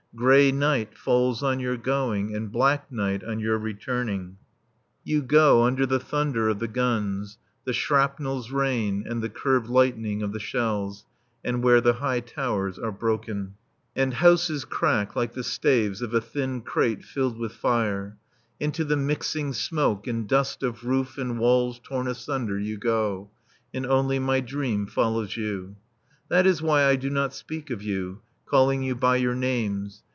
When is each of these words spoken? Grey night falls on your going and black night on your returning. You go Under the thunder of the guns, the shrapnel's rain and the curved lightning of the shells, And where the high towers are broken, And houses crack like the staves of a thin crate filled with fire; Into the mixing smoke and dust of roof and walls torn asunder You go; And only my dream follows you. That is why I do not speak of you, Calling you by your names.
Grey 0.13 0.51
night 0.51 0.97
falls 0.97 1.41
on 1.41 1.61
your 1.61 1.77
going 1.77 2.35
and 2.35 2.51
black 2.51 2.91
night 2.91 3.23
on 3.23 3.39
your 3.39 3.57
returning. 3.57 4.35
You 5.05 5.21
go 5.21 5.63
Under 5.63 5.85
the 5.85 6.01
thunder 6.01 6.49
of 6.49 6.59
the 6.59 6.67
guns, 6.67 7.37
the 7.63 7.71
shrapnel's 7.71 8.51
rain 8.51 9.05
and 9.09 9.23
the 9.23 9.29
curved 9.29 9.67
lightning 9.69 10.21
of 10.21 10.33
the 10.33 10.39
shells, 10.39 11.05
And 11.45 11.63
where 11.63 11.79
the 11.79 11.93
high 11.93 12.19
towers 12.19 12.77
are 12.77 12.91
broken, 12.91 13.53
And 13.95 14.15
houses 14.15 14.65
crack 14.65 15.15
like 15.15 15.31
the 15.31 15.45
staves 15.45 16.01
of 16.01 16.13
a 16.13 16.19
thin 16.19 16.59
crate 16.61 17.05
filled 17.05 17.37
with 17.39 17.53
fire; 17.53 18.17
Into 18.59 18.83
the 18.83 18.97
mixing 18.97 19.53
smoke 19.53 20.07
and 20.07 20.27
dust 20.27 20.61
of 20.61 20.83
roof 20.83 21.17
and 21.17 21.39
walls 21.39 21.79
torn 21.81 22.09
asunder 22.09 22.59
You 22.59 22.75
go; 22.77 23.29
And 23.73 23.85
only 23.85 24.19
my 24.19 24.41
dream 24.41 24.87
follows 24.87 25.37
you. 25.37 25.77
That 26.27 26.45
is 26.45 26.61
why 26.61 26.83
I 26.85 26.97
do 26.97 27.09
not 27.09 27.33
speak 27.33 27.69
of 27.69 27.81
you, 27.81 28.19
Calling 28.45 28.83
you 28.83 28.93
by 28.95 29.15
your 29.15 29.33
names. 29.33 30.03